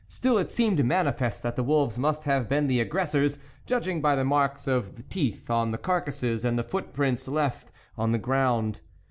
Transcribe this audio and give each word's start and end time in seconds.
Still 0.09 0.39
it 0.39 0.49
seemed 0.49 0.83
manifest 0.83 1.43
that 1.43 1.55
the 1.55 1.61
wolves 1.63 1.99
must 1.99 2.23
have 2.23 2.49
been 2.49 2.65
the 2.65 2.79
aggressors, 2.81 3.37
judging 3.67 4.01
by 4.01 4.15
the 4.15 4.25
marks 4.25 4.65
of 4.65 5.07
teeth 5.09 5.47
on 5.51 5.69
the 5.69 5.77
carcases 5.77 6.43
and 6.43 6.57
the 6.57 6.63
footprints 6.63 7.27
left 7.27 7.71
on 7.99 8.11
the 8.11 8.17
ground. 8.17 8.81